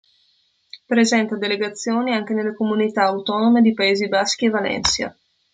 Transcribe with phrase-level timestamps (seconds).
[0.87, 5.15] Presenta delegazioni anche nelle comunità autonome di Paesi Baschi e Valencia.